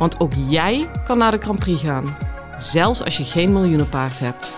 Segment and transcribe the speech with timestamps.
[0.00, 2.16] Want ook jij kan naar de Grand Prix gaan,
[2.56, 4.54] zelfs als je geen miljoenenpaard hebt.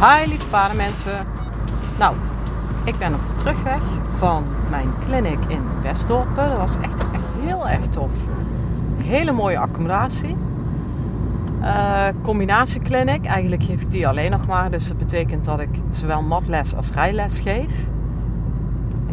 [0.00, 1.26] Hi lieve paardenmensen.
[1.98, 2.16] Nou,
[2.84, 3.82] ik ben op de terugweg
[4.18, 6.48] van mijn clinic in Westdorpen.
[6.48, 8.12] Dat was echt, echt heel erg tof.
[8.96, 10.36] Hele mooie accommodatie.
[11.60, 14.70] Uh, combinatieclinic, eigenlijk geef ik die alleen nog maar.
[14.70, 17.90] Dus dat betekent dat ik zowel matles als rijles geef.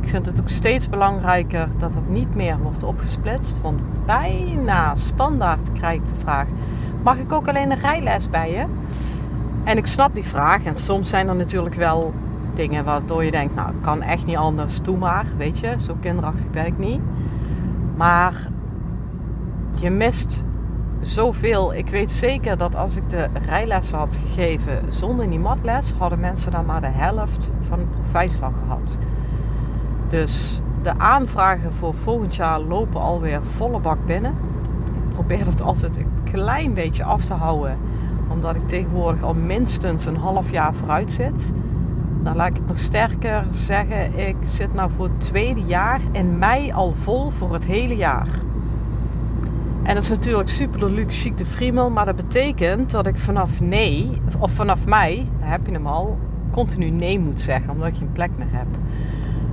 [0.10, 3.62] Vind het ook steeds belangrijker dat het niet meer wordt opgesplitst.
[3.62, 6.46] Want bijna standaard krijg ik de vraag:
[7.04, 8.66] mag ik ook alleen een rijles bij je?
[9.64, 10.66] En ik snap die vraag.
[10.66, 12.14] En soms zijn er natuurlijk wel
[12.54, 15.26] dingen waardoor je denkt: nou, kan echt niet anders, doe maar.
[15.38, 17.02] Weet je, zo kinderachtig ben ik niet.
[17.96, 18.48] Maar
[19.80, 20.44] je mist
[21.02, 21.74] zoveel.
[21.74, 26.52] Ik weet zeker dat als ik de rijlessen had gegeven zonder die matles, hadden mensen
[26.52, 28.98] daar maar de helft van het profijt van gehad.
[30.10, 34.32] Dus de aanvragen voor volgend jaar lopen alweer volle bak binnen.
[35.08, 37.78] Ik probeer dat altijd een klein beetje af te houden,
[38.28, 41.52] omdat ik tegenwoordig al minstens een half jaar vooruit zit.
[42.24, 46.38] Dan laat ik het nog sterker zeggen, ik zit nou voor het tweede jaar in
[46.38, 48.28] mei al vol voor het hele jaar.
[49.84, 53.62] En dat is natuurlijk super luxe chic de friemel, maar dat betekent dat ik vanaf
[53.62, 56.18] nee, of vanaf mei, daar heb je hem al,
[56.52, 58.68] continu nee moet zeggen, omdat ik geen plek meer heb.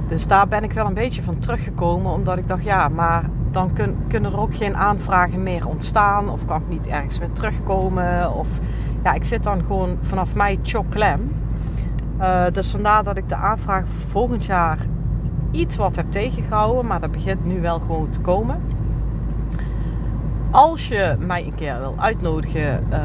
[0.08, 3.72] Dus daar ben ik wel een beetje van teruggekomen, omdat ik dacht, ja, maar dan
[3.72, 8.34] kun, kunnen er ook geen aanvragen meer ontstaan, of kan ik niet ergens meer terugkomen,
[8.34, 8.48] of
[9.02, 11.34] ja, ik zit dan gewoon vanaf mei choklem.
[12.20, 14.78] Uh, dus vandaar dat ik de aanvraag voor volgend jaar
[15.50, 18.60] iets wat heb tegengehouden, maar dat begint nu wel gewoon te komen
[20.56, 22.98] als je mij een keer wil uitnodigen uh,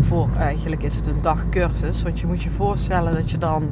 [0.00, 2.02] voor, eigenlijk is het een dag cursus.
[2.02, 3.68] Want je moet je voorstellen dat je dan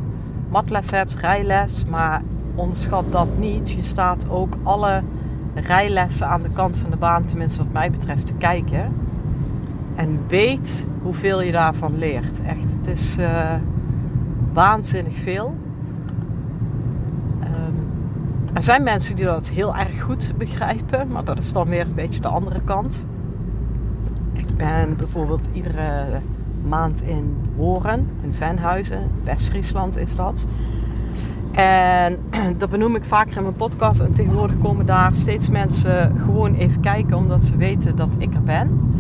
[0.49, 1.85] matles hebt, rijles.
[1.85, 2.23] Maar
[2.55, 3.71] onderschat dat niet.
[3.71, 5.03] Je staat ook alle
[5.55, 8.93] rijlessen aan de kant van de baan, tenminste wat mij betreft, te kijken.
[9.95, 12.43] En weet hoeveel je daarvan leert.
[12.43, 13.55] Echt, het is uh,
[14.53, 15.55] waanzinnig veel.
[18.55, 21.95] Er zijn mensen die dat heel erg goed begrijpen, maar dat is dan weer een
[21.95, 23.07] beetje de andere kant.
[24.33, 26.21] Ik ben bijvoorbeeld iedere
[26.69, 30.47] maand in Horen, in Venhuizen, West-Friesland is dat.
[31.55, 32.19] En
[32.59, 34.01] dat benoem ik vaker in mijn podcast.
[34.01, 38.43] En tegenwoordig komen daar steeds mensen gewoon even kijken, omdat ze weten dat ik er
[38.43, 38.93] ben.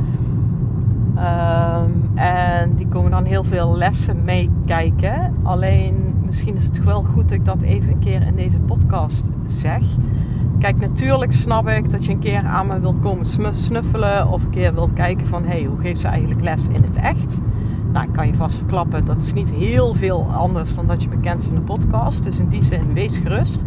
[1.17, 5.35] Um, en die komen dan heel veel lessen meekijken.
[5.43, 9.29] Alleen misschien is het wel goed dat ik dat even een keer in deze podcast
[9.47, 9.83] zeg.
[10.59, 14.51] Kijk, natuurlijk snap ik dat je een keer aan me wil komen snuffelen of een
[14.51, 17.41] keer wil kijken van hey, hoe geeft ze eigenlijk les in het echt?
[17.95, 21.09] Nou, ik kan je vast verklappen, dat is niet heel veel anders dan dat je
[21.09, 22.23] bekend van de podcast.
[22.23, 23.65] Dus in die zin, wees gerust.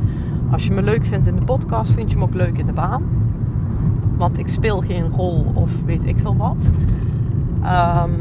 [0.52, 2.74] Als je me leuk vindt in de podcast, vind je me ook leuk in de
[2.74, 3.04] baan.
[4.18, 6.70] Want ik speel geen rol of weet ik veel wat.
[7.64, 8.12] Um,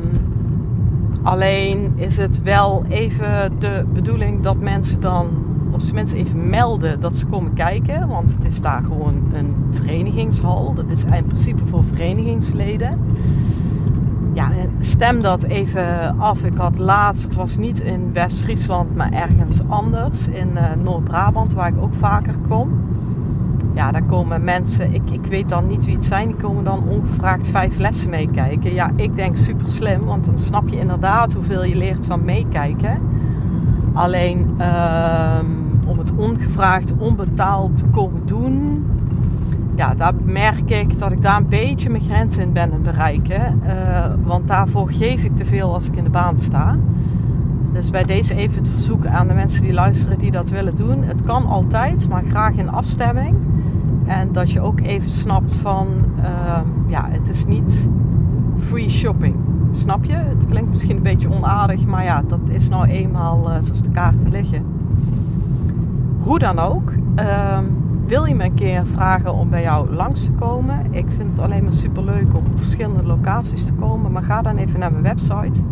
[1.22, 5.26] Alleen is het wel even de bedoeling dat mensen dan
[5.70, 8.08] op zijn minst even melden dat ze komen kijken.
[8.08, 10.74] Want het is daar gewoon een verenigingshal.
[10.74, 12.98] Dat is in principe voor verenigingsleden.
[14.32, 16.44] Ja, stem dat even af.
[16.44, 20.28] Ik had laatst, het was niet in West-Friesland, maar ergens anders.
[20.28, 22.84] In uh, Noord-Brabant, waar ik ook vaker kom
[23.76, 26.88] ja, daar komen mensen, ik, ik weet dan niet wie het zijn, die komen dan
[26.88, 28.74] ongevraagd vijf lessen meekijken.
[28.74, 33.00] Ja, ik denk super slim, want dan snap je inderdaad hoeveel je leert van meekijken.
[33.92, 35.46] Alleen ehm,
[35.86, 38.86] om het ongevraagd, onbetaald te komen doen,
[39.76, 43.60] ja, daar merk ik dat ik daar een beetje mijn grens in ben aan bereiken.
[43.66, 43.70] Uh,
[44.24, 46.76] want daarvoor geef ik te veel als ik in de baan sta.
[47.72, 51.02] Dus bij deze even het verzoek aan de mensen die luisteren die dat willen doen.
[51.02, 53.36] Het kan altijd, maar graag in afstemming.
[54.06, 55.86] En dat je ook even snapt van,
[56.18, 56.24] uh,
[56.86, 57.90] ja, het is niet
[58.58, 59.34] free shopping.
[59.70, 60.12] Snap je?
[60.12, 63.90] Het klinkt misschien een beetje onaardig, maar ja, dat is nou eenmaal uh, zoals de
[63.90, 64.64] kaarten liggen.
[66.18, 67.58] Hoe dan ook, uh,
[68.06, 70.86] wil je me een keer vragen om bij jou langs te komen?
[70.90, 74.42] Ik vind het alleen maar super leuk om op verschillende locaties te komen, maar ga
[74.42, 75.62] dan even naar mijn website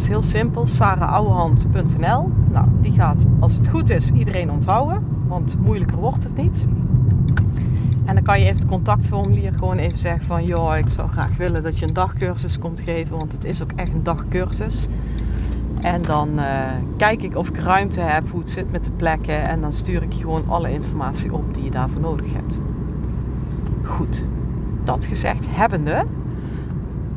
[0.00, 2.30] is heel simpel, sarahouwehand.nl.
[2.50, 6.66] Nou, die gaat als het goed is iedereen onthouden, want moeilijker wordt het niet.
[8.04, 10.44] En dan kan je even het contactformulier gewoon even zeggen van...
[10.44, 13.72] joh, ik zou graag willen dat je een dagcursus komt geven, want het is ook
[13.76, 14.86] echt een dagcursus.
[15.80, 16.44] En dan uh,
[16.96, 19.44] kijk ik of ik ruimte heb, hoe het zit met de plekken.
[19.44, 22.60] En dan stuur ik je gewoon alle informatie op die je daarvoor nodig hebt.
[23.82, 24.26] Goed,
[24.84, 26.04] dat gezegd hebbende.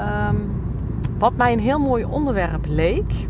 [0.02, 0.52] Um,
[1.18, 3.28] wat mij een heel mooi onderwerp leek,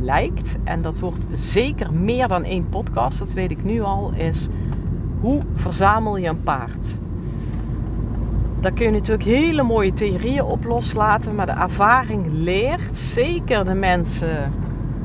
[0.00, 4.48] lijkt, en dat wordt zeker meer dan één podcast, dat weet ik nu al, is
[5.20, 6.98] hoe verzamel je een paard?
[8.62, 13.74] Daar kun je natuurlijk hele mooie theorieën op loslaten, maar de ervaring leert, zeker de
[13.74, 14.50] mensen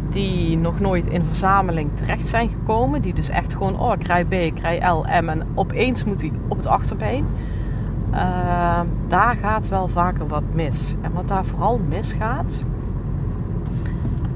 [0.09, 4.25] die nog nooit in verzameling terecht zijn gekomen, die dus echt gewoon, oh ik rij
[4.25, 7.25] B, rij L, M en opeens moet hij op het achterbeen.
[8.11, 10.95] Uh, daar gaat wel vaker wat mis.
[11.01, 12.63] En wat daar vooral misgaat,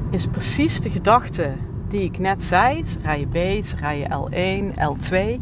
[0.10, 1.52] is precies de gedachte
[1.88, 2.84] die ik net zei.
[3.04, 5.42] Rij je B, rij je L1, L2.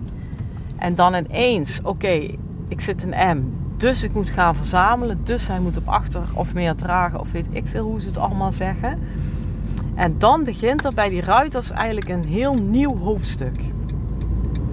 [0.77, 2.27] En dan ineens, oké,
[2.67, 5.19] ik zit in M, dus ik moet gaan verzamelen.
[5.23, 8.17] Dus hij moet op achter of meer dragen of weet ik veel hoe ze het
[8.17, 8.99] allemaal zeggen.
[9.95, 13.71] En dan begint er bij die ruiters eigenlijk een heel nieuw hoofdstuk.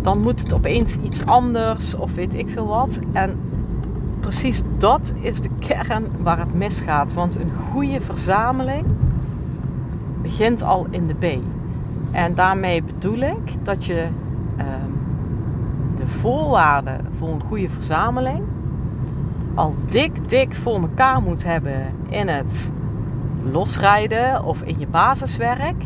[0.02, 3.00] Dan moet het opeens iets anders of weet ik veel wat.
[3.12, 3.38] En
[4.20, 7.14] precies dat is de kern waar het misgaat.
[7.14, 8.84] Want een goede verzameling
[10.22, 11.24] begint al in de B.
[12.10, 14.08] En daarmee bedoel ik dat je
[14.56, 14.90] ehm,
[15.94, 18.42] de voorwaarden voor een goede verzameling
[19.56, 22.72] al dik, dik voor elkaar moet hebben in het
[23.52, 25.84] losrijden of in je basiswerk.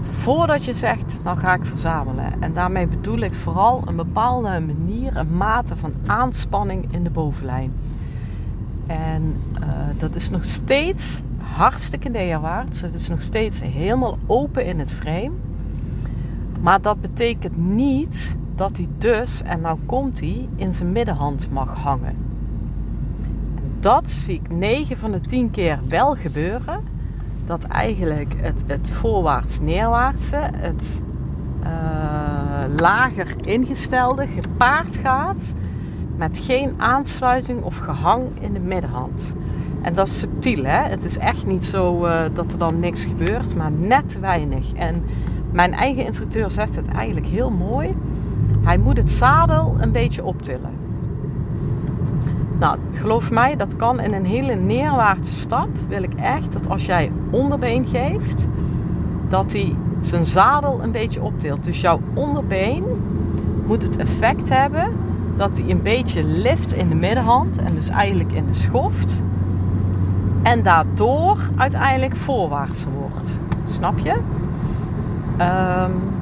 [0.00, 2.42] Voordat je zegt, nou ga ik verzamelen.
[2.42, 7.72] En daarmee bedoel ik vooral een bepaalde manier, een mate van aanspanning in de bovenlijn.
[8.86, 9.66] En uh,
[9.96, 12.80] dat is nog steeds hartstikke neerwaarts.
[12.80, 15.32] Het is nog steeds helemaal open in het frame.
[16.60, 21.74] Maar dat betekent niet dat hij dus, en nou komt hij, in zijn middenhand mag
[21.74, 22.29] hangen.
[23.80, 26.80] Dat zie ik 9 van de 10 keer wel gebeuren
[27.46, 31.02] dat eigenlijk het, het voorwaarts-neerwaartse, het
[31.62, 31.68] uh,
[32.78, 35.54] lager ingestelde, gepaard gaat
[36.16, 39.34] met geen aansluiting of gehang in de middenhand.
[39.82, 40.82] En dat is subtiel, hè?
[40.88, 44.72] Het is echt niet zo uh, dat er dan niks gebeurt, maar net weinig.
[44.72, 45.04] En
[45.52, 47.96] mijn eigen instructeur zegt het eigenlijk heel mooi.
[48.60, 50.79] Hij moet het zadel een beetje optillen.
[52.60, 55.68] Nou, geloof mij, dat kan in een hele neerwaartse stap.
[55.88, 58.48] Wil ik echt dat als jij onderbeen geeft,
[59.28, 61.64] dat hij zijn zadel een beetje optilt.
[61.64, 62.84] Dus jouw onderbeen
[63.66, 64.92] moet het effect hebben
[65.36, 69.22] dat hij een beetje lift in de middenhand en dus eigenlijk in de schoft.
[70.42, 73.40] En daardoor uiteindelijk voorwaarts wordt.
[73.64, 74.12] Snap je?
[74.12, 76.19] Um,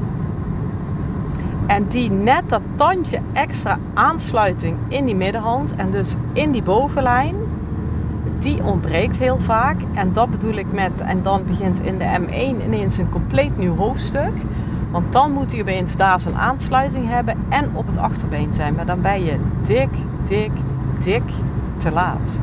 [1.69, 7.37] en die net dat tandje extra aansluiting in die middenhand en dus in die bovenlijn,
[8.39, 9.81] die ontbreekt heel vaak.
[9.95, 13.77] En dat bedoel ik met, en dan begint in de M1 ineens een compleet nieuw
[13.77, 14.33] hoofdstuk.
[14.91, 18.75] Want dan moet hij opeens daar zijn aansluiting hebben en op het achterbeen zijn.
[18.75, 19.91] Maar dan ben je dik,
[20.29, 20.53] dik,
[21.03, 21.23] dik
[21.77, 22.39] te laat.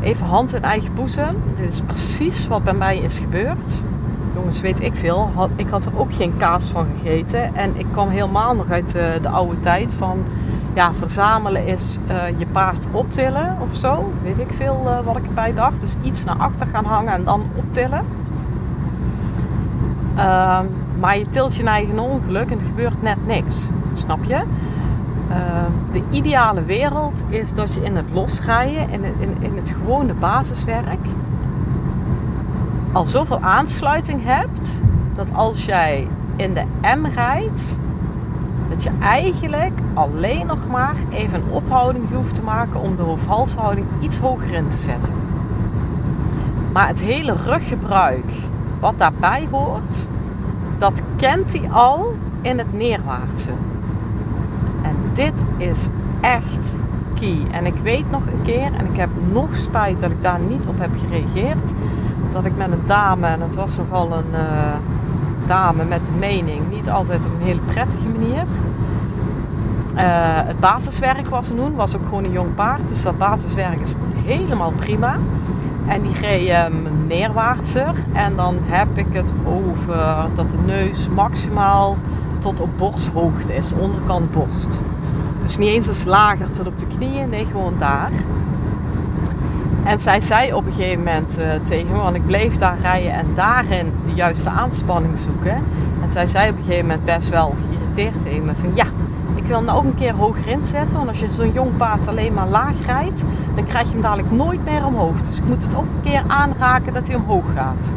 [0.00, 1.36] Even hand in eigen boezem.
[1.56, 3.82] Dit is precies wat bij mij is gebeurd
[4.38, 5.30] jongens, weet ik veel.
[5.56, 7.54] ik had er ook geen kaas van gegeten.
[7.54, 10.18] En ik kwam helemaal nog uit de, eh, de oude tijd van...
[10.74, 14.12] Ja, verzamelen is uh, je paard optillen of zo.
[14.22, 15.80] Weet ik veel uh, wat ik erbij dacht.
[15.80, 18.04] Dus iets naar achter gaan hangen en dan optillen.
[20.16, 20.60] Uh,
[21.00, 23.68] maar je tilt je eigen ongeluk en er gebeurt net niks.
[23.92, 24.34] Snap je?
[25.30, 30.14] Ehm, de ideale wereld is dat je in het losrijden, in, in, in het gewone
[30.14, 31.06] basiswerk
[32.92, 34.82] al zoveel aansluiting hebt
[35.14, 36.64] dat als jij in de
[36.96, 37.78] M rijdt,
[38.68, 43.86] dat je eigenlijk alleen nog maar even een ophouding hoeft te maken om de hoofd-halshouding
[44.00, 45.12] iets hoger in te zetten.
[46.72, 48.32] Maar het hele ruggebruik
[48.80, 50.08] wat daarbij hoort,
[50.76, 53.50] dat kent hij al in het neerwaartse.
[54.82, 55.88] En dit is
[56.20, 56.78] echt
[57.14, 57.46] key.
[57.50, 60.66] En ik weet nog een keer, en ik heb nog spijt dat ik daar niet
[60.66, 61.74] op heb gereageerd
[62.42, 64.74] dat ik met een dame, en het was nogal een uh,
[65.46, 68.42] dame met de mening, niet altijd op een hele prettige manier.
[68.42, 70.02] Uh,
[70.46, 72.88] het basiswerk was ze doen, was ook gewoon een jong paard.
[72.88, 75.16] Dus dat basiswerk is helemaal prima.
[75.86, 77.94] En die reed um, neerwaartser.
[78.12, 79.96] En dan heb ik het over
[80.34, 81.96] dat de neus maximaal
[82.38, 84.80] tot op borsthoogte is, onderkant borst.
[85.42, 88.10] Dus niet eens eens lager tot op de knieën, nee, gewoon daar.
[89.88, 93.12] En zij zei op een gegeven moment uh, tegen me, want ik bleef daar rijden
[93.12, 95.62] en daarin de juiste aanspanning zoeken.
[96.02, 98.84] En zij zei op een gegeven moment best wel geïrriteerd tegen me van ja,
[99.34, 100.96] ik wil hem nou ook een keer hoger inzetten.
[100.96, 104.30] Want als je zo'n jong paard alleen maar laag rijdt, dan krijg je hem dadelijk
[104.30, 105.20] nooit meer omhoog.
[105.20, 107.92] Dus ik moet het ook een keer aanraken dat hij omhoog gaat.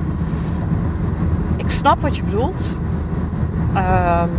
[1.55, 2.75] Ik snap wat je bedoelt.
[3.75, 4.29] Um,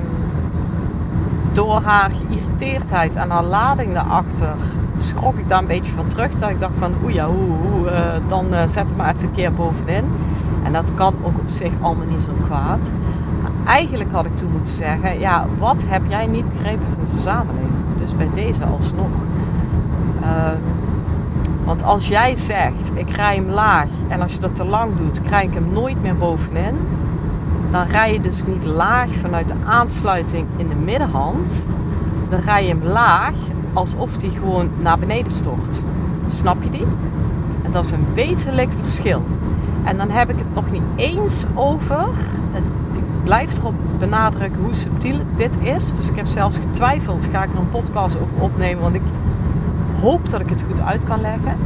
[1.52, 4.54] door haar geïrriteerdheid en haar lading daarachter
[5.02, 6.34] schrok ik daar een beetje van terug.
[6.34, 9.32] Dat ik dacht van oeh ja, hoe, uh, dan uh, zet hem maar even een
[9.32, 10.04] keer bovenin.
[10.62, 12.92] En dat kan ook op zich allemaal niet zo kwaad.
[13.42, 17.10] Maar eigenlijk had ik toen moeten zeggen, ja, wat heb jij niet begrepen van de
[17.10, 17.68] verzameling?
[17.96, 19.10] Dus bij deze alsnog.
[20.22, 20.28] Uh,
[21.64, 25.22] want als jij zegt, ik rij hem laag en als je dat te lang doet,
[25.22, 26.74] krijg ik hem nooit meer bovenin
[27.72, 31.66] dan rij je dus niet laag vanuit de aansluiting in de middenhand.
[32.28, 33.34] Dan rij je hem laag
[33.72, 35.84] alsof die gewoon naar beneden stort.
[36.26, 36.86] Snap je die?
[37.62, 39.22] En dat is een wezenlijk verschil.
[39.84, 42.08] En dan heb ik het nog niet eens over.
[42.92, 45.92] Ik blijf erop benadrukken hoe subtiel dit is.
[45.92, 48.82] Dus ik heb zelfs getwijfeld: ga ik er een podcast over opnemen?
[48.82, 49.02] Want ik
[50.00, 51.56] hoop dat ik het goed uit kan leggen.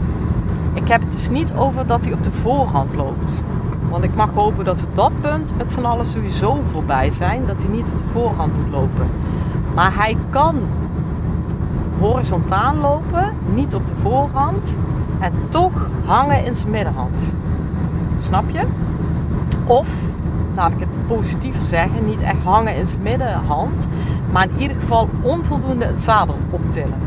[0.75, 3.43] Ik heb het dus niet over dat hij op de voorhand loopt.
[3.91, 7.47] Want ik mag hopen dat we dat punt met z'n allen sowieso voorbij zijn.
[7.47, 9.07] Dat hij niet op de voorhand moet lopen.
[9.75, 10.57] Maar hij kan
[11.99, 14.79] horizontaal lopen, niet op de voorhand.
[15.19, 17.33] En toch hangen in zijn middenhand.
[18.17, 18.63] Snap je?
[19.65, 19.89] Of,
[20.55, 23.89] laat ik het positiever zeggen, niet echt hangen in zijn middenhand.
[24.33, 26.99] Maar in ieder geval onvoldoende het zadel optillen.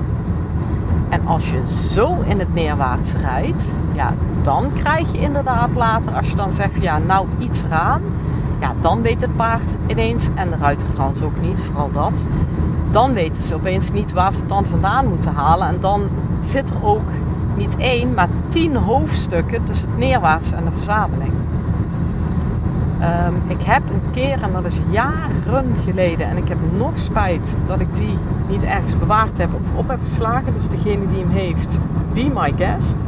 [1.10, 6.29] En als je zo in het neerwaarts rijdt, ja, dan krijg je inderdaad later, als
[6.29, 8.01] je dan zegt, ja, nou iets eraan.
[8.60, 12.27] Ja, dan weet het paard ineens, en de ruiter trouwens ook niet, vooral dat.
[12.91, 15.67] Dan weten ze opeens niet waar ze het dan vandaan moeten halen.
[15.67, 17.10] En dan zit er ook
[17.55, 21.31] niet één, maar tien hoofdstukken tussen het neerwaarts en de verzameling.
[23.00, 27.58] Ehm, ik heb een keer, en dat is jaren geleden, en ik heb nog spijt
[27.65, 28.17] dat ik die
[28.48, 30.53] niet ergens bewaard heb of op heb geslagen.
[30.53, 31.79] Dus degene die hem heeft,
[32.13, 33.03] be my guest.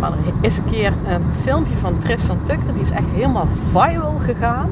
[0.00, 4.18] Maar er is een keer een filmpje van Tristan Tucker, die is echt helemaal viral
[4.18, 4.68] gegaan.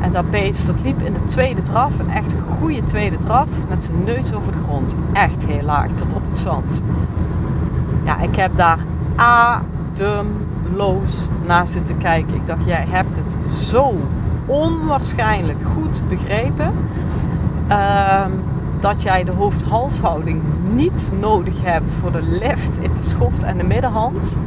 [0.00, 3.84] En dat beest, dat liep in de tweede draf, een echt goede tweede draf, met
[3.84, 4.94] zijn neus over de grond.
[5.12, 6.82] Echt heel laag, tot op het zand.
[8.04, 8.78] Ja, ik heb daar
[9.16, 12.34] ademloos naar zitten kijken.
[12.34, 13.94] Ik dacht, jij hebt het zo
[14.46, 16.72] onwaarschijnlijk goed begrepen.
[17.68, 18.30] Ehm,
[18.80, 20.42] dat jij de hoofd-halshouding
[20.72, 24.38] niet nodig hebt voor de lift in de schoft en de middenhand.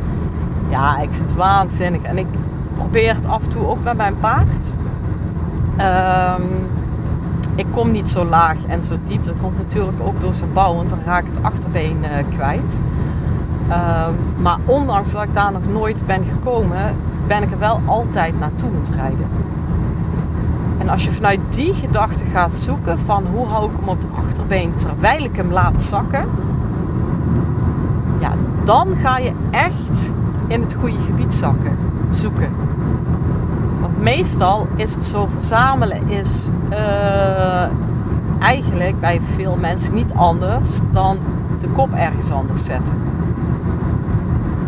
[0.69, 2.01] Ja, ik vind het waanzinnig.
[2.01, 2.27] En ik
[2.75, 4.74] probeer het af en toe ook met mijn paard.
[5.79, 6.47] Um,
[7.55, 9.23] ik kom niet zo laag en zo diep.
[9.23, 12.81] Dat komt natuurlijk ook door zijn bouw, want dan raak ik het achterbeen uh, kwijt.
[13.69, 16.95] Um, maar ondanks dat ik daar nog nooit ben gekomen,
[17.27, 19.27] ben ik er wel altijd naartoe aan het rijden.
[20.77, 24.07] En als je vanuit die gedachte gaat zoeken van hoe hou ik hem op de
[24.15, 26.25] achterbeen terwijl ik hem laat zakken,
[28.19, 28.31] ja,
[28.63, 30.13] dan ga je echt
[30.47, 31.77] in het goede gebied zakken,
[32.09, 32.51] zoeken.
[34.03, 37.63] Meestal is het zo verzamelen is uh,
[38.39, 41.17] eigenlijk bij veel mensen niet anders dan
[41.60, 42.95] de kop ergens anders zetten.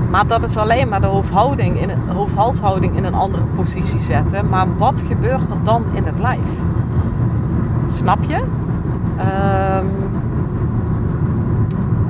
[0.10, 4.50] Maar dat is alleen maar de hoofdhouding in, hoofdhalshouding in een andere positie zetten.
[4.50, 6.50] Maar wat gebeurt er dan in het lijf?
[7.86, 8.38] Snap je?
[8.38, 10.05] Um,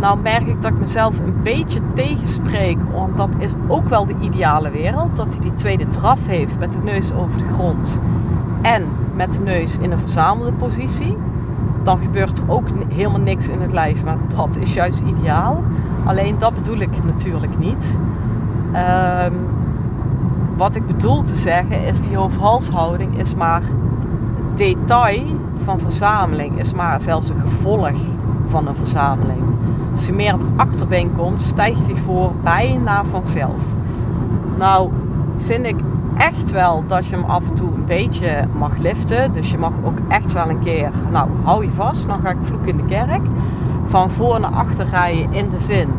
[0.05, 2.77] nou merk ik dat ik mezelf een beetje tegenspreek.
[2.93, 5.15] Want dat is ook wel de ideale wereld.
[5.15, 7.99] Dat hij die tweede draf heeft met de neus over de grond.
[8.61, 11.17] En met de neus in een verzamelde positie.
[11.83, 14.03] Dan gebeurt er ook helemaal niks in het lijf.
[14.03, 15.63] Maar dat is juist ideaal.
[16.05, 17.99] Alleen dat bedoel ik natuurlijk niet.
[19.25, 19.33] Um,
[20.57, 23.61] wat ik bedoel te zeggen is die hoofd-halshouding is maar
[24.55, 25.23] detail
[25.63, 26.59] van verzameling.
[26.59, 27.97] Is maar zelfs een gevolg
[28.47, 29.44] van een verzameling.
[29.95, 33.61] Als je meer op het achterbeen komt, stijgt die voor bijna vanzelf.
[34.57, 34.89] Nou,
[35.37, 35.75] vind ik
[36.17, 39.33] echt wel dat je hem af en toe een beetje mag liften.
[39.33, 42.37] Dus je mag ook echt wel een keer, nou hou je vast, dan ga ik
[42.41, 43.21] vloek in de kerk
[43.85, 45.89] van voor naar achter rijden in de zin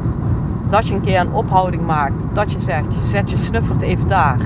[0.68, 2.26] dat je een keer een ophouding maakt.
[2.32, 4.40] Dat je zegt, je zet je snuffert even daar.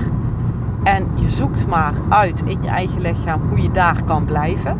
[0.83, 4.77] En je zoekt maar uit in je eigen lichaam hoe je daar kan blijven.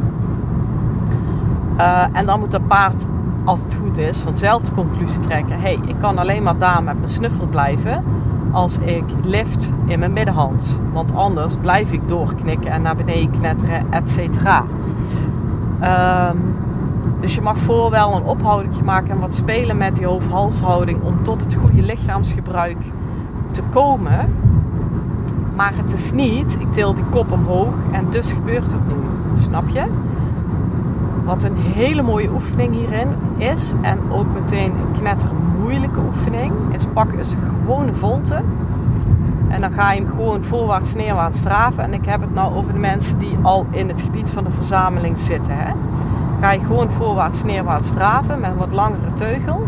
[1.77, 3.05] Uh, en dan moet dat paard,
[3.43, 5.55] als het goed is, vanzelf de conclusie trekken.
[5.55, 8.03] Hé, hey, ik kan alleen maar daar met mijn snuffel blijven
[8.51, 10.79] als ik lift in mijn middenhand.
[10.93, 14.63] Want anders blijf ik doorknikken en naar beneden knetteren, et cetera.
[16.29, 16.55] Um,
[17.19, 21.23] Dus je mag voor wel een ophouding maken en wat spelen met die hoofd-halshouding om
[21.23, 22.77] tot het goede lichaamsgebruik
[23.51, 24.33] te komen.
[25.55, 28.95] Maar het is niet, ik til die kop omhoog en dus gebeurt het nu.
[29.33, 29.83] Snap je?
[31.31, 33.07] Wat een hele mooie oefening hierin
[33.37, 38.41] is, en ook meteen een knetter moeilijke oefening, is pak eens gewoon een volte.
[39.47, 41.83] En dan ga je hem gewoon voorwaarts, neerwaarts draven.
[41.83, 44.51] En ik heb het nou over de mensen die al in het gebied van de
[44.51, 45.57] verzameling zitten.
[45.57, 45.71] Hè?
[46.41, 49.67] Ga je gewoon voorwaarts, neerwaarts draven met wat langere teugel.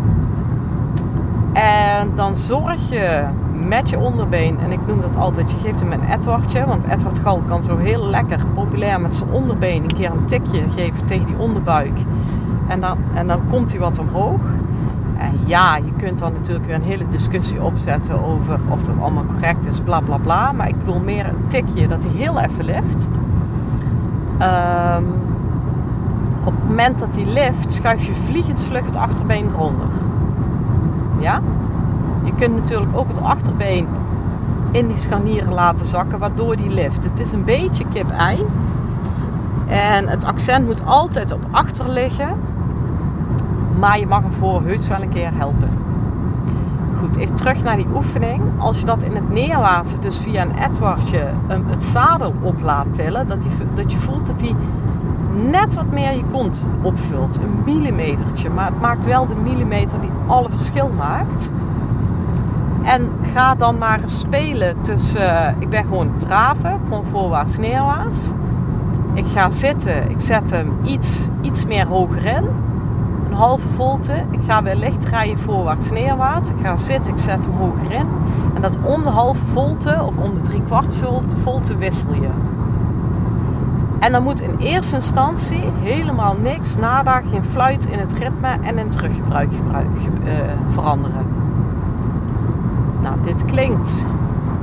[1.53, 3.23] En dan zorg je
[3.67, 6.65] met je onderbeen, en ik noem dat altijd, je geeft hem een Edwardje.
[6.65, 10.69] Want Edward Gal kan zo heel lekker populair met zijn onderbeen een keer een tikje
[10.69, 11.99] geven tegen die onderbuik.
[12.67, 14.41] En dan, en dan komt hij wat omhoog.
[15.17, 19.25] En ja, je kunt dan natuurlijk weer een hele discussie opzetten over of dat allemaal
[19.25, 20.51] correct is, bla bla bla.
[20.51, 23.09] Maar ik bedoel meer een tikje dat hij heel even lift.
[24.41, 25.05] Um,
[26.45, 29.87] op het moment dat hij lift, schuif je vliegensvlug het achterbeen eronder.
[31.19, 31.41] Ja?
[32.23, 33.87] Je kunt natuurlijk ook het achterbeen
[34.71, 37.03] in die scharnieren laten zakken, waardoor die lift.
[37.03, 38.45] Het is een beetje kip-ei.
[39.67, 42.29] En het accent moet altijd op achter liggen.
[43.79, 45.69] Maar je mag hem voor heus wel een keer helpen.
[46.99, 48.41] Goed, even terug naar die oefening.
[48.57, 53.27] Als je dat in het neerwaartse, dus via een Edwardje, het zadel op laat tillen,
[53.27, 54.55] dat, die, dat je voelt dat hij
[55.51, 57.37] net wat meer je kont opvult.
[57.37, 58.49] Een millimetertje.
[58.49, 61.51] Maar het maakt wel de millimeter die alle verschil maakt.
[62.83, 65.21] En ga dan maar spelen tussen.
[65.21, 68.31] Uh, ik ben gewoon draven, gewoon voorwaarts, neerwaarts.
[69.13, 72.45] Ik ga zitten, ik zet hem iets, iets meer hoger in.
[73.25, 74.13] Een halve volte.
[74.31, 76.49] Ik ga weer licht rijden voorwaarts, neerwaarts.
[76.49, 78.07] Ik ga zitten, ik zet hem hoger in.
[78.55, 80.95] En dat om de halve volte of om de drie kwart
[81.43, 82.29] volte, wissel je.
[83.99, 88.77] En dan moet in eerste instantie helemaal niks, nada, geen fluit in het ritme en
[88.77, 90.33] in teruggebruik uh,
[90.69, 91.42] veranderen.
[93.23, 94.05] Dit klinkt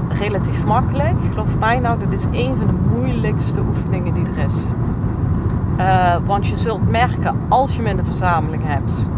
[0.08, 1.16] relatief makkelijk.
[1.30, 4.64] Geloof mij nou, dit is een van de moeilijkste oefeningen die er is.
[5.78, 9.08] Uh, want je zult merken als je hem in de verzameling hebt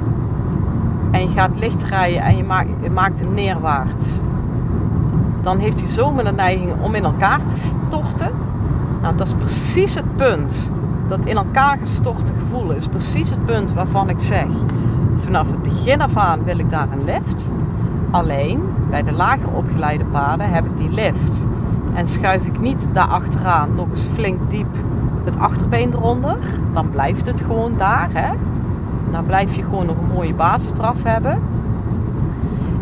[1.11, 4.21] en je gaat licht rijden en je maakt, je maakt hem neerwaarts,
[5.41, 8.31] dan heeft hij zomaar de neiging om in elkaar te storten
[9.03, 10.71] nou, dat is precies het punt.
[11.09, 14.47] Dat in elkaar gestorte gevoel is precies het punt waarvan ik zeg:
[15.17, 17.51] vanaf het begin af aan wil ik daar een lift.
[18.13, 21.47] Alleen bij de lager opgeleide paden heb ik die lift.
[21.95, 24.75] En schuif ik niet daar achteraan nog eens flink diep
[25.25, 26.39] het achterbeen eronder,
[26.73, 28.09] dan blijft het gewoon daar.
[28.13, 28.31] Hè?
[29.11, 31.39] Dan blijf je gewoon nog een mooie basisdraf hebben.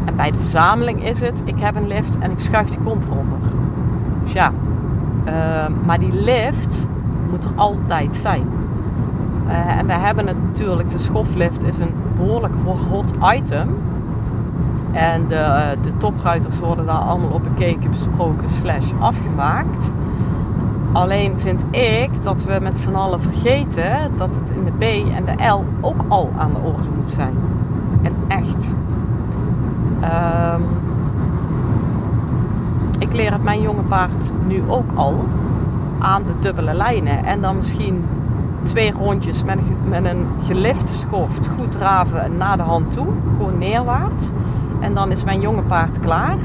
[0.04, 3.04] En bij de verzameling is het: ik heb een lift en ik schuif die kont
[3.04, 3.38] eronder.
[4.22, 4.52] Dus ja,
[5.24, 6.88] Ehm, maar die lift
[7.30, 8.48] moet er altijd zijn.
[9.46, 12.54] Uh, en wij hebben natuurlijk, de schoflift is een behoorlijk
[12.90, 13.68] hot item.
[14.92, 19.92] En de, uh, de topruiters worden daar allemaal op bekeken, besproken, slash afgemaakt.
[20.92, 25.24] Alleen vind ik dat we met z'n allen vergeten dat het in de B en
[25.24, 27.34] de L ook al aan de orde moet zijn.
[28.02, 28.74] En echt.
[30.54, 30.62] Um,
[32.98, 35.24] ik leer het mijn jonge paard nu ook al
[35.98, 37.24] aan de dubbele lijnen.
[37.24, 38.04] En dan misschien
[38.62, 43.06] twee rondjes met een, met een gelifte schoft goed draven naar de hand toe.
[43.36, 44.30] Gewoon neerwaarts.
[44.80, 46.36] En dan is mijn jonge paard klaar.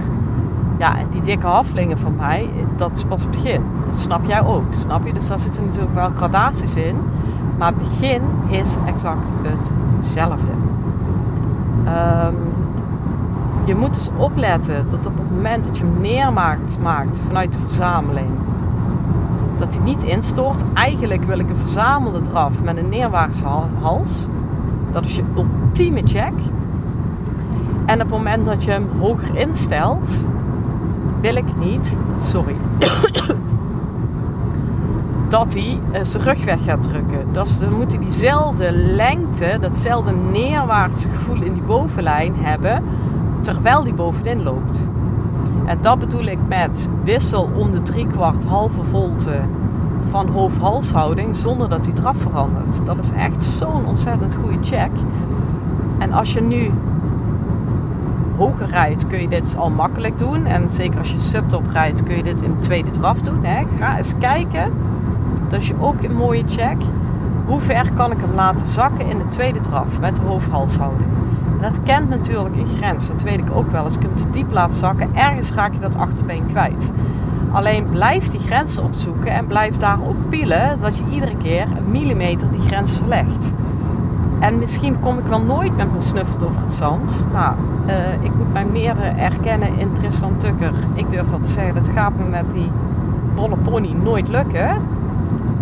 [0.78, 3.62] Ja, en die dikke haflingen van mij, dat is pas het begin.
[3.86, 5.14] Dat snap jij ook, snap je?
[5.14, 6.96] Dus daar zitten natuurlijk wel gradaties in.
[7.58, 10.52] Maar het begin is exact hetzelfde.
[11.86, 12.36] Um,
[13.66, 17.60] je moet dus opletten dat op het moment dat je hem neermaakt maakt vanuit de
[17.60, 18.30] verzameling,
[19.60, 20.64] dat hij niet instort.
[20.74, 23.46] Eigenlijk wil ik een verzamelde draf met een neerwaartse
[23.82, 24.28] hals.
[24.92, 26.34] Dat is je ultieme check.
[27.86, 30.28] En op het moment dat je hem hoger instelt,
[31.22, 32.56] wil ik niet, sorry,
[35.30, 37.26] dat hij uh, zijn rug weg gaat drukken.
[37.32, 42.84] Dus dan moet hij diezelfde lengte, datzelfde neerwaartse gevoel in die bovenlijn hebben
[43.42, 44.82] terwijl die bovenin loopt.
[45.66, 49.40] En dat bedoel ik met wissel om de driekwart halve volte
[50.10, 52.86] van hoofd-halshouding zonder dat die draf verandert.
[52.86, 54.92] Dat is echt zo'n ontzettend goede check.
[55.98, 56.72] En als je nu
[58.38, 60.46] hoger rijdt, kun je dit al makkelijk doen.
[60.46, 63.44] En zeker als je subtop rijdt, kun je dit in de tweede draf doen.
[63.44, 63.64] Hè.
[63.78, 64.74] Ga eens kijken.
[65.48, 66.78] Dat is ook een mooie check.
[67.46, 71.15] Hoe ver kan ik hem laten zakken in de tweede draf met de hoofd-halshouding?
[71.62, 73.08] Dat kent natuurlijk een grens.
[73.08, 73.84] Dat weet ik ook wel.
[73.84, 76.92] Als ik hem te diep laat zakken, ergens raak je dat achterbeen kwijt.
[77.52, 81.92] Alleen blijf die grenzen opzoeken en blijf daar ook pielen dat je iedere keer een
[81.92, 83.54] millimeter die grens verlegt.
[84.40, 87.28] En misschien kom ik wel nooit met mijn snuffert over het zand.
[87.34, 87.54] Nou,
[87.88, 90.74] uh, ik moet mij meer erkennen in Tristan Tukker.
[90.94, 92.72] Ik durf wel te zeggen, dat gaat me met die
[93.36, 94.82] bolle pony nooit lukken.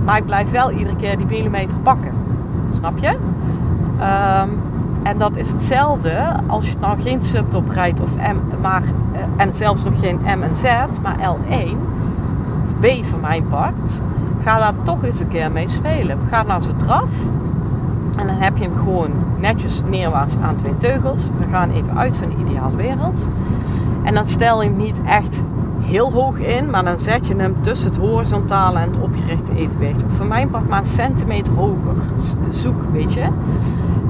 [0.05, 2.11] Maar ik blijf wel iedere keer die millimeter pakken.
[2.71, 3.09] Snap je?
[3.09, 4.59] Um,
[5.03, 9.51] en dat is hetzelfde als je nou geen subtop rijdt of M, maar, uh, en
[9.51, 10.63] zelfs nog geen M en Z,
[11.01, 11.77] maar L1
[12.63, 14.01] of B van mijn part.
[14.43, 16.17] Ga daar toch eens een keer mee spelen.
[16.29, 17.09] Ga nou zo draf.
[18.17, 21.29] En dan heb je hem gewoon netjes neerwaarts aan twee teugels.
[21.37, 23.27] We gaan even uit van de ideale wereld.
[24.03, 25.43] En dan stel je hem niet echt
[25.83, 30.03] heel hoog in, maar dan zet je hem tussen het horizontale en het opgerichte evenwicht.
[30.03, 31.95] Of voor mijn part maar een centimeter hoger.
[32.49, 33.27] Zoek, weet je.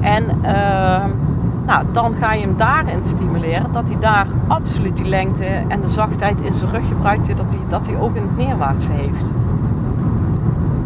[0.00, 1.04] En uh,
[1.66, 5.88] nou, dan ga je hem daarin stimuleren dat hij daar absoluut die lengte en de
[5.88, 9.32] zachtheid in zijn rug gebruikt, dat hij, dat hij ook in het neerwaartse heeft.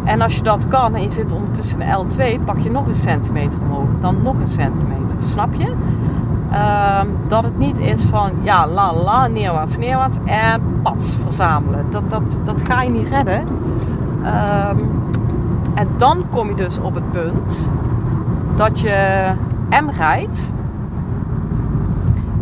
[0.03, 2.95] En als je dat kan en je zit ondertussen in L2, pak je nog een
[2.95, 5.17] centimeter omhoog, dan nog een centimeter.
[5.19, 5.73] Snap je?
[6.51, 11.85] Uh, dat het niet is van ja, la la, neerwaarts, neerwaarts en pas verzamelen.
[11.89, 13.47] Dat, dat, dat ga je niet redden.
[14.21, 14.69] Uh,
[15.73, 17.71] en dan kom je dus op het punt
[18.55, 19.29] dat je
[19.69, 20.51] M rijdt.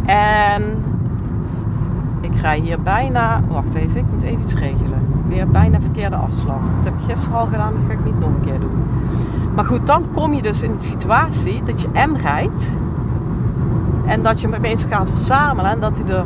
[0.06, 0.64] En
[2.22, 3.42] ik rij hier bijna.
[3.48, 5.02] Wacht even, ik moet even iets regelen.
[5.28, 6.60] Weer bijna verkeerde afslag.
[6.76, 8.84] Dat heb ik gisteren al gedaan, dat ga ik niet nog een keer doen.
[9.56, 12.78] Maar goed, dan kom je dus in de situatie dat je M rijdt.
[14.08, 16.26] En dat je hem opeens gaat verzamelen en dat hij er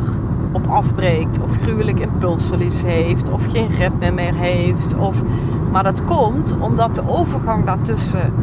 [0.52, 1.40] op afbreekt.
[1.44, 3.30] Of gruwelijk impulsverlies heeft.
[3.30, 4.96] Of geen ritme meer heeft.
[4.96, 5.24] Of,
[5.72, 8.34] maar dat komt omdat de overgang daartussen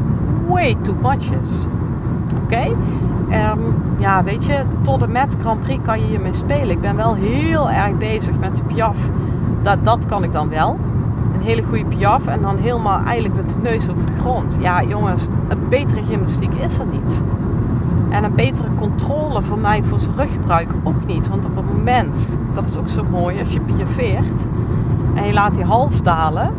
[0.47, 1.67] way too much is.
[2.43, 2.77] Oké?
[3.31, 3.59] Ehm,
[3.99, 6.71] ja, weet je, tot en met Grand Prix kan je hiermee spelen.
[6.71, 9.11] Ik ben wel heel erg bezig met de Piaf.
[9.63, 10.79] Dat, dat kan ik dan wel.
[11.35, 14.59] Een hele goede Piaf en dan helemaal eigenlijk met de neus over de grond.
[14.61, 17.23] Ja, jongens, een betere gymnastiek is er niet.
[18.11, 21.29] En een betere controle voor mij voor zijn ruggebruik ook niet.
[21.29, 24.47] Want op het moment, dat is ook zo mooi, als je piafeert
[25.15, 26.53] en je laat die hals dalen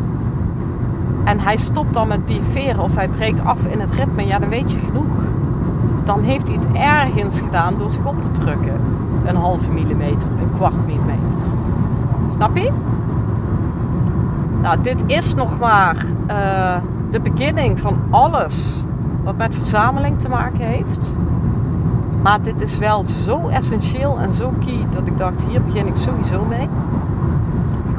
[1.24, 4.48] en hij stopt dan met piaferen of hij breekt af in het ritme, ja, dan
[4.48, 5.24] weet je genoeg.
[6.04, 8.80] Dan heeft hij het ergens gedaan door zich op te drukken.
[9.24, 11.38] Een halve millimeter, een kwart millimeter.
[12.30, 12.72] Snap je?
[14.62, 15.96] Nou, dit is nog maar
[16.30, 16.76] uh,
[17.10, 18.84] de beginning van alles
[19.24, 21.16] wat met verzameling te maken heeft.
[22.22, 25.96] Maar dit is wel zo essentieel en zo key dat ik dacht, hier begin ik
[25.96, 26.68] sowieso mee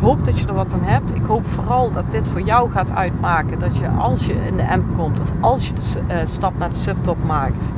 [0.01, 1.15] hoop dat je er wat aan hebt.
[1.15, 3.59] Ik hoop vooral dat dit voor jou gaat uitmaken.
[3.59, 6.69] Dat je als je in de M komt of als je de uh, stap naar
[6.69, 7.73] de subtop maakt,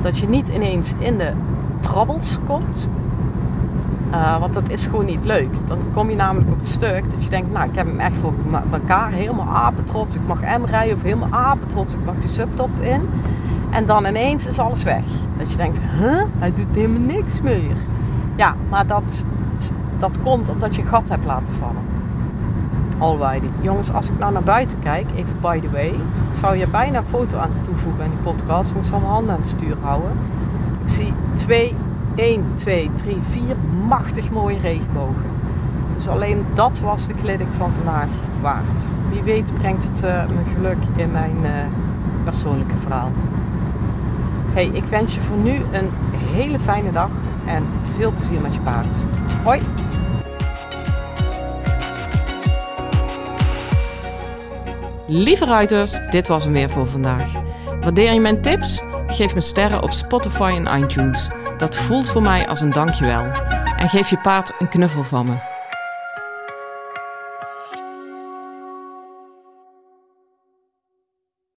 [0.00, 1.32] dat je niet ineens in de
[1.80, 2.88] troubles komt.
[4.10, 5.48] Uh, want dat is gewoon niet leuk.
[5.64, 8.16] Dan kom je namelijk op het stuk dat je denkt, nou ik heb hem echt
[8.16, 8.32] voor
[8.72, 9.10] elkaar.
[9.10, 10.94] Helemaal apetrots, ik mag M rijden.
[10.94, 13.08] Of helemaal apetrots, ik mag die subtop in.
[13.76, 15.04] En dan ineens is alles weg.
[15.38, 16.22] Dat je denkt, huh?
[16.38, 17.76] Hij doet helemaal niks meer.
[18.36, 19.24] Ja, maar dat
[19.98, 21.84] dat komt omdat je gat hebt laten vallen.
[22.98, 23.46] Alrighty.
[23.60, 25.94] Jongens, als ik nou naar buiten kijk, even by the way,
[26.40, 28.70] zou je bijna een foto aan toevoegen aan die podcast.
[28.70, 30.10] Ik moet mijn handen aan het stuur houden.
[30.82, 31.74] Ik zie 2,
[32.14, 33.42] 1, 2, 3, 4
[33.88, 35.30] machtig mooie regenbogen.
[35.94, 38.08] Dus alleen dat was de kleding van vandaag
[38.40, 38.86] waard.
[39.10, 41.50] Wie weet brengt het uh, me geluk in mijn uh,
[42.24, 43.10] persoonlijke verhaal.
[44.56, 45.90] Hey, ik wens je voor nu een
[46.32, 47.10] hele fijne dag
[47.46, 47.66] en
[47.96, 48.96] veel plezier met je paard.
[49.44, 49.60] Hoi!
[55.06, 57.32] Lieve ruiters, dit was hem weer voor vandaag.
[57.80, 58.82] Waardeer je mijn tips?
[59.06, 61.28] Geef me sterren op Spotify en iTunes.
[61.58, 63.24] Dat voelt voor mij als een dankjewel.
[63.76, 65.55] En geef je paard een knuffel van me.